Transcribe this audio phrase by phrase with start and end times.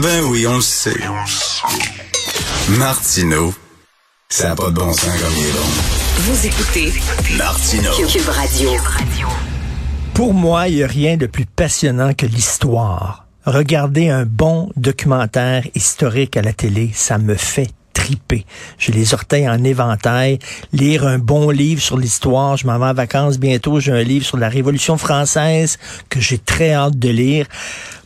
[0.00, 0.96] Ben oui, on le sait.
[2.78, 3.52] Martineau,
[4.30, 5.58] ça n'a pas de bon sens comme il est bon.
[6.16, 6.92] Vous écoutez
[7.36, 7.90] Martineau.
[8.08, 8.70] Cube Radio.
[10.14, 13.26] Pour moi, il n'y a rien de plus passionnant que l'histoire.
[13.44, 18.44] Regarder un bon documentaire historique à la télé, ça me fait triper.
[18.78, 20.38] J'ai les orteils en éventail.
[20.72, 22.56] Lire un bon livre sur l'histoire.
[22.56, 23.80] Je m'en vais en vacances bientôt.
[23.80, 27.46] J'ai un livre sur la Révolution française que j'ai très hâte de lire.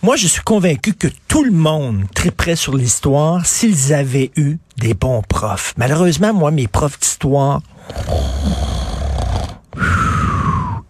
[0.02, 4.95] Moi, je suis convaincu que tout le monde triperait sur l'histoire s'ils avaient eu des
[4.95, 5.75] bons profs.
[5.77, 7.61] Malheureusement, moi, mes profs d'histoire,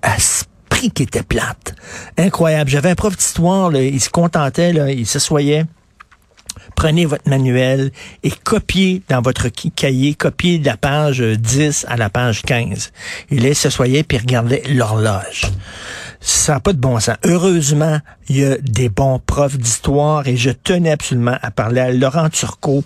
[0.03, 1.75] Asprit qui était plate.
[2.17, 2.71] Incroyable.
[2.71, 5.65] J'avais un prof d'histoire, il se contentait, là, il s'assoyait.
[6.77, 7.91] Prenez votre manuel
[8.23, 12.93] et copiez dans votre cahier, copiez de la page 10 à la page 15.
[13.31, 15.47] Et là, il s'assoyait puis il regardait l'horloge.
[16.29, 17.15] Ça n'a pas de bon sens.
[17.25, 21.93] Heureusement, il y a des bons profs d'histoire et je tenais absolument à parler à
[21.93, 22.83] Laurent Turcot,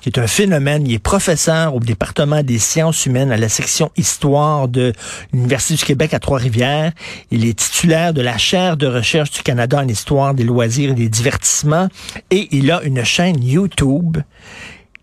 [0.00, 0.86] qui est un phénomène.
[0.86, 4.94] Il est professeur au département des sciences humaines à la section histoire de
[5.34, 6.92] l'Université du Québec à Trois-Rivières.
[7.30, 10.94] Il est titulaire de la chaire de recherche du Canada en histoire des loisirs et
[10.94, 11.88] des divertissements
[12.30, 14.16] et il a une chaîne YouTube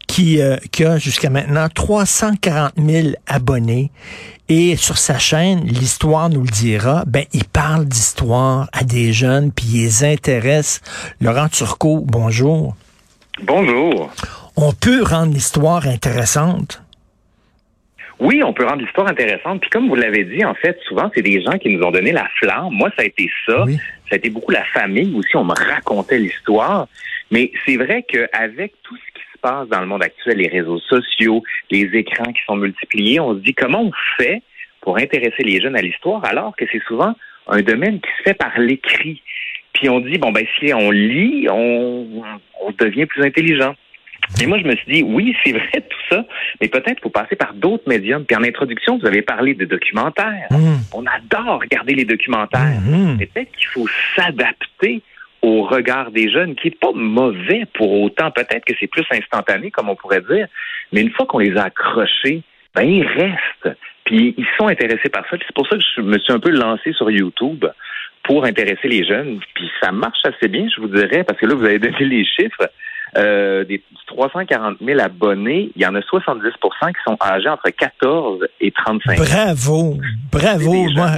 [0.08, 3.92] qui, euh, qui a jusqu'à maintenant 340 000 abonnés.
[4.48, 9.52] Et sur sa chaîne, l'histoire nous le dira, ben, il parle d'histoire à des jeunes,
[9.52, 10.82] puis il les intéresse.
[11.20, 12.76] Laurent Turcot, bonjour.
[13.42, 14.12] Bonjour.
[14.56, 16.84] On peut rendre l'histoire intéressante?
[18.20, 19.62] Oui, on peut rendre l'histoire intéressante.
[19.62, 22.12] Puis comme vous l'avez dit, en fait, souvent, c'est des gens qui nous ont donné
[22.12, 22.70] la flamme.
[22.72, 23.64] Moi, ça a été ça.
[23.64, 23.78] Oui.
[24.10, 25.36] Ça a été beaucoup la famille aussi.
[25.36, 26.88] On me racontait l'histoire.
[27.32, 29.15] Mais c'est vrai qu'avec tout ce
[29.46, 33.40] passe dans le monde actuel, les réseaux sociaux, les écrans qui sont multipliés, on se
[33.42, 34.42] dit comment on fait
[34.82, 37.14] pour intéresser les jeunes à l'histoire alors que c'est souvent
[37.48, 39.22] un domaine qui se fait par l'écrit.
[39.74, 42.24] Puis on dit, bon, ben, si on lit, on,
[42.62, 43.76] on devient plus intelligent.
[44.42, 46.26] Et moi, je me suis dit, oui, c'est vrai tout ça,
[46.60, 48.26] mais peut-être faut passer par d'autres médiums.
[48.26, 50.48] Puis en introduction, vous avez parlé de documentaires.
[50.50, 52.82] Hum, On adore regarder les documentaires.
[53.20, 55.04] Mais peut-être qu'il faut s'adapter
[55.46, 58.32] au regard des jeunes, qui est pas mauvais pour autant.
[58.32, 60.48] Peut-être que c'est plus instantané, comme on pourrait dire.
[60.92, 62.42] Mais une fois qu'on les a accrochés,
[62.74, 63.78] ben, ils restent.
[64.06, 65.38] Puis ils sont intéressés par ça.
[65.40, 67.66] C'est pour ça que je me suis un peu lancé sur YouTube
[68.24, 69.40] pour intéresser les jeunes.
[69.54, 72.26] Puis ça marche assez bien, je vous dirais, parce que là, vous avez donné les
[72.26, 72.70] chiffres.
[73.18, 78.46] Euh, des 340 000 abonnés, il y en a 70 qui sont âgés entre 14
[78.60, 79.24] et 35 ans.
[79.24, 79.98] Bravo,
[80.32, 80.74] bravo.
[80.74, 81.12] jeunes, Moi,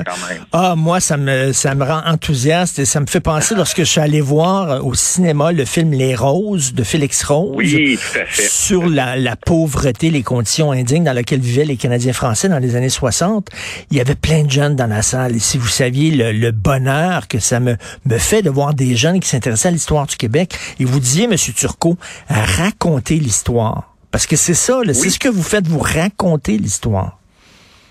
[0.53, 3.85] ah, moi, ça me, ça me rend enthousiaste et ça me fait penser lorsque je
[3.85, 7.55] suis allé voir euh, au cinéma le film Les Roses de Félix Rose.
[7.55, 8.43] Oui, tout à fait.
[8.43, 12.75] sur la, la pauvreté, les conditions indignes dans lesquelles vivaient les Canadiens français dans les
[12.75, 13.49] années 60.
[13.89, 15.35] Il y avait plein de jeunes dans la salle.
[15.35, 17.75] Et si vous saviez le, le bonheur que ça me,
[18.05, 21.27] me fait de voir des jeunes qui s'intéressaient à l'histoire du Québec, et vous disiez,
[21.27, 21.86] Monsieur Turcot,
[22.27, 23.95] raconter l'histoire.
[24.11, 27.19] Parce que c'est ça, c'est ce que vous faites, vous racontez l'histoire.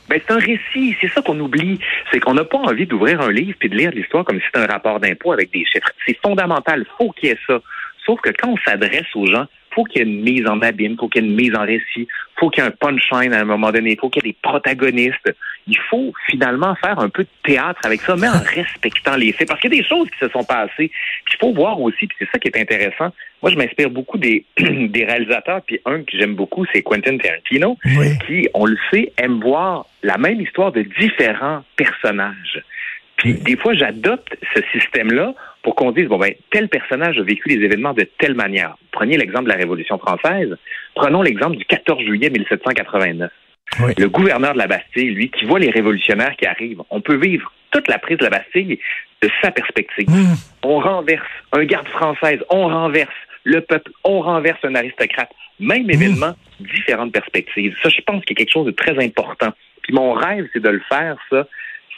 [0.08, 1.80] Ben, c'est un récit, c'est ça qu'on oublie.
[2.12, 4.60] C'est qu'on n'a pas envie d'ouvrir un livre puis de lire l'histoire comme si c'était
[4.60, 5.90] un rapport d'impôt avec des chiffres.
[6.06, 7.60] C'est fondamental, faut qu'il y ait ça.
[8.04, 10.96] Sauf que quand on s'adresse aux gens, faut qu'il y ait une mise en abîme,
[10.98, 13.40] faut qu'il y ait une mise en récit, faut qu'il y ait un punchline à
[13.40, 15.34] un moment donné, faut qu'il y ait des protagonistes.
[15.68, 19.48] Il faut finalement faire un peu de théâtre avec ça, mais en respectant les faits.
[19.48, 20.90] Parce qu'il y a des choses qui se sont passées.
[21.24, 23.12] Puis il faut voir aussi, puis c'est ça qui est intéressant.
[23.42, 27.76] Moi, je m'inspire beaucoup des, des réalisateurs, puis un que j'aime beaucoup, c'est Quentin Tarantino
[27.84, 28.18] Oui.
[28.26, 32.62] qui, on le sait, aime voir la même histoire de différents personnages.
[33.16, 37.48] Puis des fois, j'adopte ce système-là pour qu'on dise, bon, ben, tel personnage a vécu
[37.48, 38.76] les événements de telle manière.
[38.92, 40.56] Prenez l'exemple de la Révolution française.
[40.94, 43.30] Prenons l'exemple du 14 juillet 1789.
[43.80, 43.92] Oui.
[43.98, 47.52] Le gouverneur de la Bastille, lui, qui voit les révolutionnaires qui arrivent, on peut vivre
[47.70, 48.78] toute la prise de la Bastille
[49.22, 50.08] de sa perspective.
[50.08, 53.14] Hum, On renverse un garde française, on renverse
[53.44, 55.30] le peuple, on renverse un aristocrate.
[55.58, 57.74] Même événement, différentes perspectives.
[57.82, 59.52] Ça, je pense qu'il y a quelque chose de très important.
[59.82, 61.46] Puis mon rêve, c'est de le faire, ça,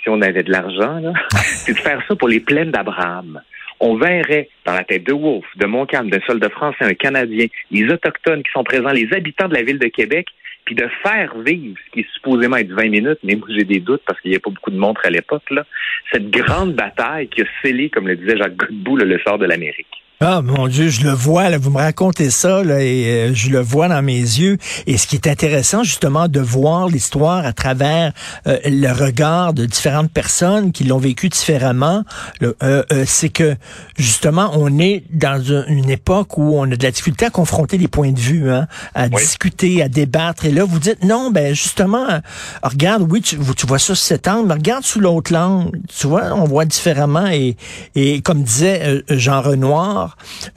[0.03, 3.41] si on avait de l'argent, là, c'est de faire ça pour les plaines d'Abraham.
[3.81, 7.89] On verrait dans la tête de Wolfe, de Montcalm, d'un soldat français, un Canadien, les
[7.92, 10.27] Autochtones qui sont présents, les habitants de la ville de Québec,
[10.68, 13.80] puis de faire vivre ce qui est supposément être 20 minutes, mais moi j'ai des
[13.80, 15.65] doutes parce qu'il n'y a pas beaucoup de montres à l'époque, là,
[16.12, 19.47] cette grande bataille qui a scellé, comme le disait Jacques Godbout, là, le sort de
[19.47, 19.97] l'Amérique.
[20.20, 23.50] Ah mon Dieu, je le vois, là, vous me racontez ça, là, et euh, je
[23.50, 24.59] le vois dans mes yeux.
[24.88, 28.12] Et ce qui est intéressant, justement, de voir l'histoire à travers
[28.48, 32.03] euh, le regard de différentes personnes qui l'ont vécu différemment,
[32.42, 33.54] euh, euh, c'est que
[33.97, 37.78] justement, on est dans un- une époque où on a de la difficulté à confronter
[37.78, 38.66] les points de vue, hein,
[38.97, 39.22] à Oui.
[39.22, 40.47] discuter, à débattre.
[40.47, 42.18] Et là, vous dites non, ben justement, euh,
[42.65, 45.78] regarde, oui, tu, tu vois ça sous cet angle, mais regarde sous l'autre angle.
[45.97, 47.28] Tu vois, on voit différemment.
[47.28, 47.56] Et,
[47.94, 50.08] et comme disait euh, Jean Renoir,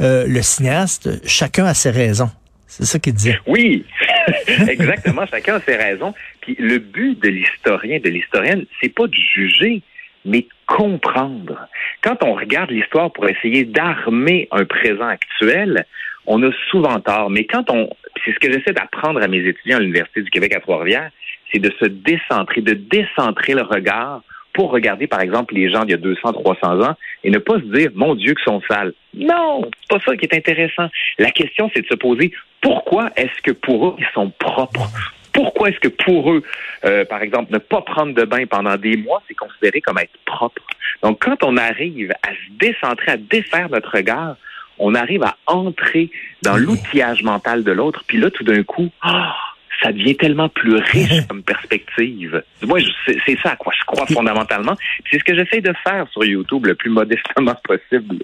[0.01, 2.29] euh, le cinéaste, chacun a ses raisons.
[2.67, 3.33] C'est ça qu'il dit.
[3.47, 3.85] Oui,
[4.47, 5.25] exactement.
[5.25, 6.13] chacun a ses raisons.
[6.41, 9.81] Puis le but de l'historien, de l'historienne, c'est pas de juger,
[10.25, 11.67] mais comprendre.
[12.01, 15.85] Quand on regarde l'histoire pour essayer d'armer un présent actuel,
[16.25, 17.29] on a souvent tort.
[17.29, 17.89] Mais quand on,
[18.23, 21.11] c'est ce que j'essaie d'apprendre à mes étudiants à l'Université du Québec à Trois-Rivières,
[21.51, 24.21] c'est de se décentrer, de décentrer le regard
[24.53, 27.55] pour regarder, par exemple, les gens d'il y a 200, 300 ans et ne pas
[27.55, 28.93] se dire, mon Dieu, qu'ils sont sales.
[29.13, 30.87] Non, c'est pas ça qui est intéressant.
[31.17, 32.31] La question, c'est de se poser,
[32.61, 34.89] pourquoi est-ce que pour eux, ils sont propres?
[35.33, 36.43] Pourquoi est-ce que pour eux,
[36.85, 40.17] euh, par exemple, ne pas prendre de bain pendant des mois, c'est considéré comme être
[40.25, 40.61] propre?
[41.01, 44.35] Donc, quand on arrive à se décentrer, à défaire notre regard,
[44.77, 46.09] on arrive à entrer
[46.41, 49.35] dans l'outillage mental de l'autre, puis là, tout d'un coup, ah,
[49.81, 52.43] ça devient tellement plus riche comme perspective.
[52.65, 54.75] Moi, c'est ça à quoi je crois fondamentalement.
[55.09, 58.17] C'est ce que j'essaie de faire sur YouTube le plus modestement possible.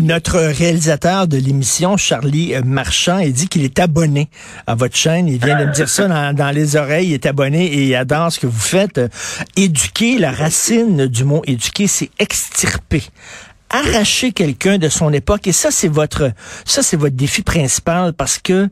[0.00, 4.28] notre réalisateur de l'émission, Charlie euh, Marchand, il dit qu'il est abonné
[4.66, 5.28] à votre chaîne.
[5.28, 7.08] Il vient de me dire ça dans, les oreilles.
[7.08, 9.00] Il est abonné et il adore ce que vous faites.
[9.56, 13.02] Éduquer, la racine du mot éduquer, c'est extirper
[13.70, 16.32] arracher quelqu'un de son époque et ça c'est votre
[16.64, 18.68] ça c'est votre défi principal parce que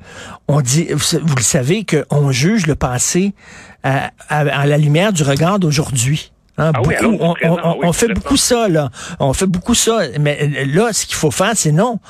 [0.49, 3.35] on dit vous le savez qu'on juge le passé
[3.83, 4.11] à,
[4.67, 6.33] la lumière du regard d'aujourd'hui.
[6.59, 8.91] Hein, ah on, fait beaucoup ça là,
[9.21, 12.01] on fait beaucoup ça, mais là ce qu'il faut faire c'est non.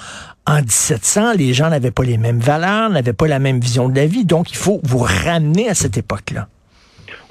[0.49, 3.97] En 1700, les gens n'avaient pas les mêmes valeurs, n'avaient pas la même vision de
[3.97, 6.47] la vie, donc il faut vous ramener à cette époque-là.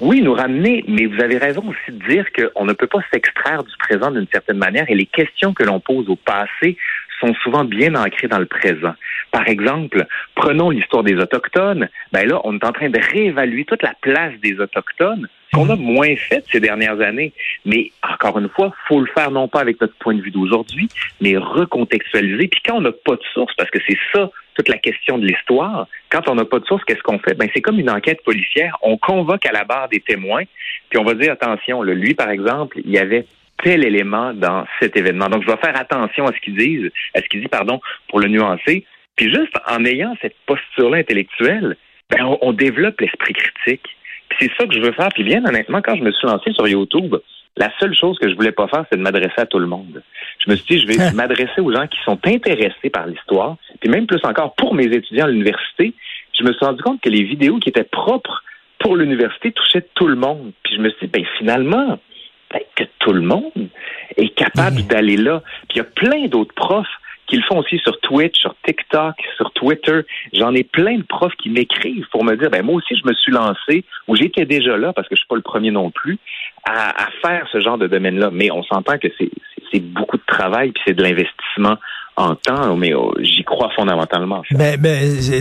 [0.00, 3.64] Oui, nous ramener, mais vous avez raison aussi de dire qu'on ne peut pas s'extraire
[3.64, 6.76] du présent d'une certaine manière et les questions que l'on pose au passé
[7.18, 8.92] sont souvent bien ancrées dans le présent.
[9.32, 11.88] Par exemple, prenons l'histoire des Autochtones.
[12.12, 15.76] Ben là, on est en train de réévaluer toute la place des Autochtones qu'on a
[15.76, 17.32] moins fait ces dernières années.
[17.64, 20.88] Mais encore une fois, faut le faire non pas avec notre point de vue d'aujourd'hui,
[21.22, 22.48] mais recontextualiser.
[22.48, 25.26] Puis quand on n'a pas de source, parce que c'est ça toute la question de
[25.26, 25.86] l'histoire.
[26.10, 27.34] Quand on n'a pas de source, qu'est-ce qu'on fait?
[27.34, 28.76] Ben, c'est comme une enquête policière.
[28.82, 30.44] On convoque à la barre des témoins,
[30.88, 33.26] puis on va dire, attention, lui, par exemple, il y avait
[33.62, 35.28] tel élément dans cet événement.
[35.28, 38.20] Donc, je vais faire attention à ce qu'ils disent, à ce qu'il dit, pardon, pour
[38.20, 38.84] le nuancer.
[39.16, 41.76] Puis juste en ayant cette posture-là intellectuelle,
[42.10, 43.86] ben, on, on développe l'esprit critique.
[44.28, 45.08] Puis c'est ça que je veux faire.
[45.14, 47.16] Puis bien honnêtement, quand je me suis lancé sur YouTube,
[47.56, 50.02] la seule chose que je voulais pas faire, c'est de m'adresser à tout le monde.
[50.44, 53.88] Je me suis dit, je vais m'adresser aux gens qui sont intéressés par l'histoire, puis
[53.88, 55.94] même plus encore pour mes étudiants à l'université.
[56.38, 58.42] Je me suis rendu compte que les vidéos qui étaient propres
[58.78, 60.52] pour l'université touchaient tout le monde.
[60.62, 61.98] Puis je me suis dit, ben finalement,
[62.52, 63.68] ben, que tout le monde
[64.16, 65.42] est capable d'aller là.
[65.68, 66.86] Puis il y a plein d'autres profs
[67.26, 70.00] qui le font aussi sur Twitch, sur TikTok, sur Twitter.
[70.32, 73.14] J'en ai plein de profs qui m'écrivent pour me dire, ben moi aussi je me
[73.14, 76.18] suis lancé, ou j'étais déjà là parce que je suis pas le premier non plus,
[76.64, 78.30] à, faire ce genre de domaine-là.
[78.32, 81.76] Mais on s'entend que c'est beaucoup de travail puis c'est de l'investissement
[82.16, 84.42] en temps, mais oh, j'y crois fondamentalement.
[84.50, 84.76] Mais,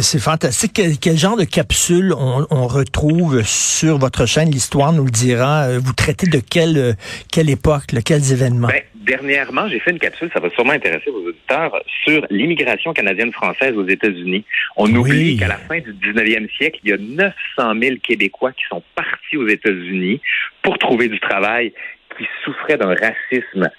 [0.01, 0.81] c'est fantastique.
[1.01, 4.51] Quel, genre de capsule on, retrouve sur votre chaîne?
[4.51, 5.77] L'Histoire nous le dira.
[5.79, 6.95] Vous traitez de quelle,
[7.31, 8.67] quelle époque, là, quels événements?
[8.67, 11.71] Ben, dernièrement, j'ai fait une capsule, ça va sûrement intéresser vos auditeurs,
[12.03, 14.43] sur l'immigration canadienne-française aux États-Unis.
[14.75, 18.63] On oublie qu'à la fin du 19e siècle, il y a 900 000 Québécois qui
[18.69, 20.21] sont partis aux États-Unis
[20.61, 21.73] pour trouver du travail,
[22.17, 23.69] qui souffraient d'un racisme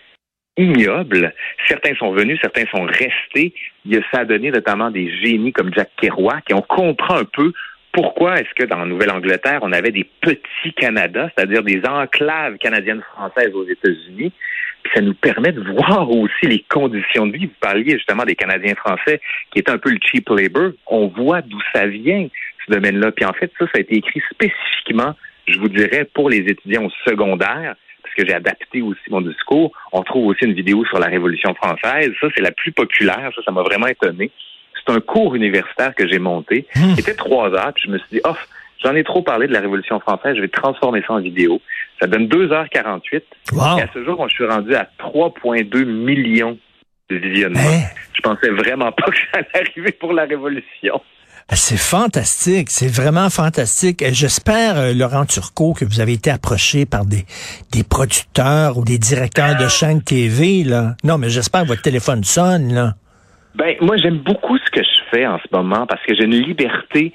[0.56, 1.34] ignoble.
[1.68, 3.54] Certains sont venus, certains sont restés.
[4.12, 7.52] Ça a donné notamment des génies comme Jack Kerouac et on comprend un peu
[7.92, 13.02] pourquoi est-ce que dans la Nouvelle-Angleterre, on avait des petits Canada, c'est-à-dire des enclaves canadiennes
[13.14, 14.32] françaises aux États-Unis,
[14.94, 17.46] ça nous permet de voir aussi les conditions de vie.
[17.46, 19.20] Vous parliez justement des Canadiens français
[19.50, 20.72] qui est un peu le cheap labor.
[20.86, 22.28] On voit d'où ça vient,
[22.66, 23.12] ce domaine-là.
[23.12, 25.14] Puis en fait, ça, ça a été écrit spécifiquement,
[25.48, 29.72] je vous dirais, pour les étudiants au secondaire, parce que j'ai adapté aussi mon discours.
[29.92, 32.12] On trouve aussi une vidéo sur la Révolution française.
[32.20, 33.30] Ça, c'est la plus populaire.
[33.34, 34.30] Ça, ça m'a vraiment étonné.
[34.74, 36.66] C'est un cours universitaire que j'ai monté.
[36.76, 36.94] Mmh.
[36.94, 37.72] C'était trois heures.
[37.74, 38.36] Puis je me suis dit, oh,
[38.84, 41.60] J'en ai trop parlé de la Révolution française, je vais transformer ça en vidéo.
[41.98, 43.22] Ça donne 2h48.
[43.78, 46.58] Et à ce jour, je suis rendu à 3,2 millions
[47.08, 47.60] de visionnements.
[47.60, 47.88] Hein?
[48.12, 51.00] Je pensais vraiment pas que ça allait arriver pour la Révolution.
[51.48, 54.02] Ah, c'est fantastique, c'est vraiment fantastique.
[54.10, 57.24] J'espère, euh, Laurent Turcot, que vous avez été approché par des,
[57.70, 60.64] des producteurs ou des directeurs de chaînes TV.
[60.64, 60.96] Là.
[61.04, 62.74] Non, mais j'espère que votre téléphone sonne.
[62.74, 62.94] Là.
[63.54, 66.34] Ben, moi, j'aime beaucoup ce que je fais en ce moment parce que j'ai une
[66.34, 67.12] liberté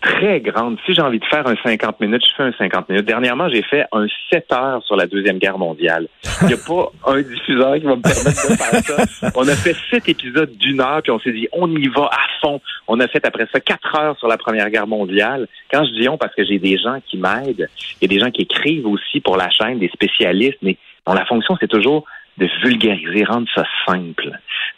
[0.00, 0.78] très grande.
[0.86, 3.06] Si j'ai envie de faire un 50 minutes, je fais un 50 minutes.
[3.06, 6.08] Dernièrement, j'ai fait un 7 heures sur la Deuxième Guerre mondiale.
[6.42, 9.30] Il n'y a pas un diffuseur qui va me permettre de faire ça.
[9.36, 12.26] On a fait sept épisodes d'une heure, puis on s'est dit, on y va à
[12.40, 12.60] fond.
[12.88, 15.46] On a fait après ça quatre heures sur la Première Guerre mondiale.
[15.72, 17.68] Quand je dis on, parce que j'ai des gens qui m'aident,
[18.00, 20.76] il y a des gens qui écrivent aussi pour la chaîne, des spécialistes, mais
[21.06, 22.04] dont la fonction, c'est toujours
[22.38, 24.30] de vulgariser, rendre ça simple.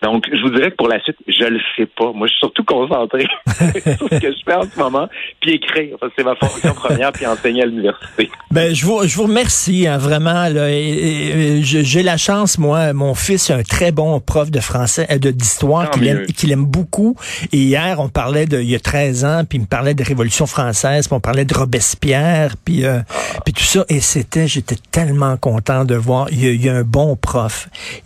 [0.03, 2.13] Donc, je vous dirais que pour la suite, je le sais pas.
[2.13, 5.09] Moi, je suis surtout concentré sur ce que je fais en ce moment,
[5.41, 5.97] puis écrire.
[6.17, 8.31] C'est ma fonction première, puis enseigner à l'université.
[8.51, 10.49] Ben, je vous, je vous remercie, hein, vraiment.
[10.49, 15.31] J'ai la chance, moi, mon fils est un très bon prof de français, euh, de
[15.31, 17.17] d'histoire, qu'il aime, qu'il aime beaucoup.
[17.53, 20.03] Et hier, on parlait de, il y a 13 ans, puis il me parlait de
[20.03, 23.01] Révolution française, puis on parlait de Robespierre, puis, euh,
[23.45, 23.85] puis tout ça.
[23.89, 27.42] Et c'était, j'étais tellement content de voir, il y a, un bon prof.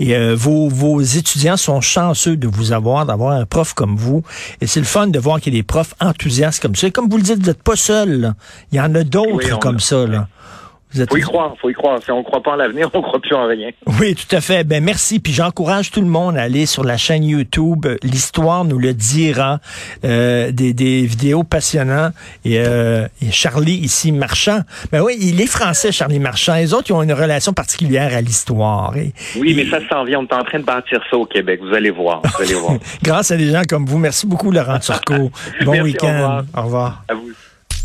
[0.00, 4.23] Et euh, vos, vos étudiants sont chanceux de vous avoir, d'avoir un prof comme vous.
[4.61, 6.87] Et c'est le fun de voir qu'il y a des profs enthousiastes comme ça.
[6.88, 8.35] Et comme vous le dites, vous n'êtes pas seul.
[8.73, 10.07] Il y en a d'autres comme ça.
[10.07, 10.28] Là.
[10.95, 12.00] Il faut y croire, faut y croire.
[12.02, 13.71] Si on ne croit pas en l'avenir, on ne croit plus en rien.
[14.00, 14.64] Oui, tout à fait.
[14.64, 15.19] Ben merci.
[15.19, 17.87] Puis j'encourage tout le monde à aller sur la chaîne YouTube.
[18.02, 19.59] L'histoire nous le dira.
[20.05, 22.12] Euh, des, des, vidéos passionnantes.
[22.45, 24.61] Et, euh, et, Charlie ici, Marchand.
[24.93, 26.55] Ben oui, il est français, Charlie Marchand.
[26.55, 28.93] Les autres, ils ont une relation particulière à l'histoire.
[28.95, 30.21] oui, mais ça s'en vient.
[30.21, 31.61] On est en train de bâtir ça au Québec.
[31.62, 32.23] Vous allez voir.
[32.23, 32.75] Vous allez voir.
[33.02, 33.99] Grâce à des gens comme vous.
[33.99, 35.31] Merci beaucoup, Laurent Turcot.
[35.64, 36.07] bon week-end.
[36.07, 36.45] Au revoir.
[36.55, 37.05] Au revoir.
[37.09, 37.31] À vous.